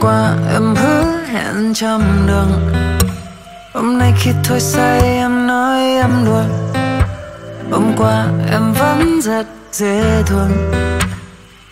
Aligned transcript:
qua 0.00 0.36
em 0.52 0.74
hứa 0.74 1.04
hẹn 1.26 1.74
trăm 1.74 2.00
đường 2.26 2.74
Hôm 3.74 3.98
nay 3.98 4.12
khi 4.18 4.30
thôi 4.44 4.60
say 4.60 5.00
em 5.00 5.46
nói 5.46 5.80
em 5.80 6.10
đùa 6.24 6.42
Hôm 7.70 7.92
qua 7.96 8.26
em 8.50 8.72
vẫn 8.72 9.20
rất 9.20 9.46
dễ 9.72 10.22
thương. 10.26 10.50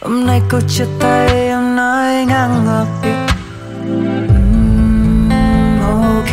Hôm 0.00 0.26
nay 0.26 0.42
câu 0.48 0.60
chia 0.68 0.84
tay 1.00 1.26
em 1.28 1.76
nói 1.76 2.24
ngang 2.28 2.64
ngược 2.64 2.86
mm, 3.84 5.30
Ok. 5.80 6.32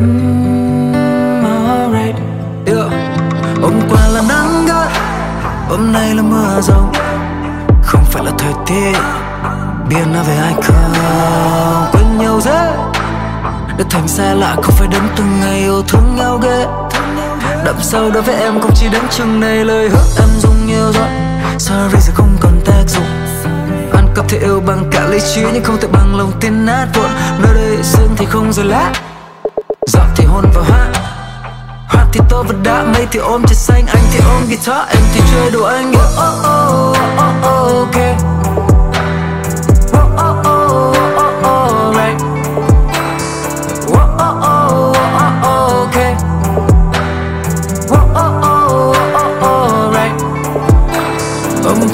Mm, 0.00 0.94
Alright. 1.44 2.16
Yeah. 2.66 2.92
Hôm 3.62 3.80
qua 3.90 4.08
là 4.08 4.22
nắng 4.28 4.66
gắt 4.66 4.88
Hôm 5.68 5.92
nay 5.92 6.14
là 6.14 6.22
mưa 6.22 6.60
rông. 6.60 6.92
Không 7.82 8.04
phải 8.04 8.24
là 8.24 8.32
thời 8.38 8.52
tiết. 8.66 8.98
Biết 9.88 10.06
nói 10.12 10.24
về 10.24 10.36
ai 10.36 10.54
không? 10.62 10.92
Quên 11.92 12.18
nhau 12.18 12.40
dễ. 12.40 12.72
Để 13.78 13.84
thành 13.90 14.08
xa 14.08 14.34
lạ 14.34 14.56
không 14.62 14.74
phải 14.74 14.88
đến 14.88 15.02
từng 15.16 15.40
ngày 15.40 15.58
yêu 15.58 15.82
thương 15.88 16.16
nhau 16.16 16.38
ghê. 16.42 16.66
Đậm 17.64 17.76
sâu 17.80 18.10
đối 18.10 18.22
với 18.22 18.34
em 18.34 18.60
không 18.60 18.70
chỉ 18.74 18.88
đến 18.88 19.02
chừng 19.10 19.40
này 19.40 19.64
Lời 19.64 19.88
hứa 19.88 20.04
em 20.18 20.28
dùng 20.42 20.66
nhiều 20.66 20.92
rồi. 20.92 21.08
Sorry 21.58 21.98
giờ 22.00 22.12
không 22.14 22.36
còn 22.40 22.60
tác 22.64 22.84
dụng. 22.86 23.04
Ăn 23.92 24.08
cắp 24.14 24.24
thì 24.28 24.38
yêu 24.38 24.60
bằng 24.66 24.84
cả 24.90 25.06
lý 25.06 25.18
trí 25.34 25.40
Nhưng 25.52 25.64
không 25.64 25.76
thể 25.80 25.88
bằng 25.92 26.16
lòng 26.18 26.32
tin 26.40 26.66
nát 26.66 26.86
vụn. 26.94 27.10
Nơi 27.42 27.54
đây 27.54 27.82
sương 27.82 28.14
thì 28.16 28.26
không 28.26 28.52
rồi 28.52 28.64
lá. 28.64 28.92
Giọt 29.86 30.06
thì 30.16 30.24
hôn 30.24 30.44
vào 30.54 30.64
hoa 30.64 30.86
hoa 31.88 32.06
thì 32.12 32.20
tôi 32.28 32.44
vẫn 32.44 32.62
đã 32.62 32.84
mây 32.94 33.06
thì 33.10 33.18
ôm 33.18 33.42
trời 33.46 33.54
xanh 33.54 33.86
Anh 33.86 34.04
thì 34.12 34.20
ôm 34.28 34.42
guitar 34.48 34.88
em 34.88 35.02
thì 35.14 35.20
chơi 35.32 35.50
đồ 35.50 35.62
anh. 35.62 35.90
Oh, 35.90 35.96
oh, 35.96 36.46
oh, 36.46 36.96
oh, 37.18 37.44
oh, 37.44 37.47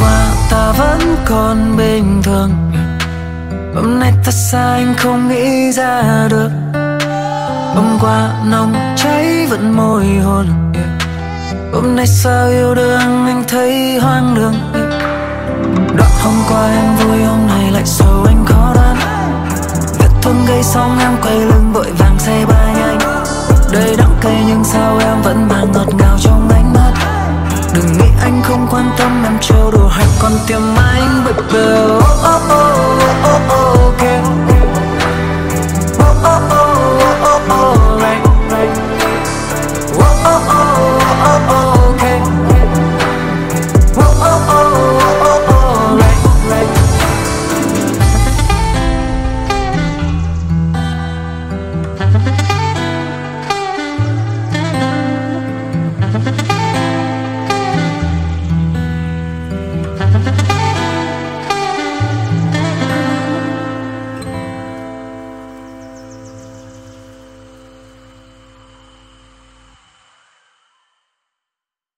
qua 0.04 0.34
ta 0.50 0.72
vẫn 0.72 1.16
còn 1.24 1.76
bình 1.76 2.22
thường. 2.22 2.50
Hôm 3.74 3.98
nay 4.00 4.12
ta 4.24 4.30
xa 4.30 4.72
anh 4.72 4.94
không 4.98 5.28
nghĩ 5.28 5.72
ra 5.72 6.26
được. 6.30 6.50
Hôm 7.74 7.98
qua 8.00 8.30
nồng 8.44 8.74
cháy 8.96 9.46
vẫn 9.50 9.76
môi 9.76 10.06
hôn 10.06 10.46
Hôm 11.72 11.96
nay 11.96 12.06
sao 12.06 12.48
yêu 12.48 12.74
đương 12.74 13.26
anh 13.26 13.44
thấy 13.48 13.98
hoang 13.98 14.34
đường. 14.34 14.54
Đoạn 15.96 16.10
hôm 16.22 16.34
qua 16.48 16.70
em 16.70 16.96
vui, 16.96 17.22
hôm 17.22 17.46
nay 17.46 17.70
lại 17.72 17.82
sầu 17.86 18.24
anh 18.26 18.44
khó 18.46 18.72
đoán. 18.74 18.96
Vết 19.98 20.08
thương 20.22 20.46
gây 20.48 20.62
xong 20.62 20.98
em 20.98 21.12
quay 21.22 21.38
lưng 21.40 21.72
vội 21.72 21.92
vàng 21.98 22.18
xe 22.18 22.44
ba 22.48 22.72
nhanh 22.72 22.98
Đây 23.72 23.96
đắng 23.98 24.16
cay 24.20 24.44
nhưng 24.46 24.64
sao 24.64 24.98
em 24.98 25.22
vẫn 25.22 25.48
mang 25.48 25.72
ngọt 25.72 25.94
ngào 25.98 26.18
trong 26.20 26.48
ánh 26.48 26.72
mắt. 26.72 26.92
Đừng 27.74 27.92
nghĩ 27.98 28.03
anh 28.24 28.42
không 28.42 28.66
quan 28.70 28.90
tâm 28.98 29.24
em 29.24 29.38
trêu 29.40 29.70
đùa 29.70 29.88
hay 29.88 30.06
còn 30.22 30.32
tiêm 30.46 30.60
anh 30.76 31.24
baby 31.24 31.64
oh, 31.94 32.02
oh, 32.02 32.42
oh, 32.52 33.02
oh, 33.04 33.34
oh, 33.34 33.88
oh. 33.88 33.93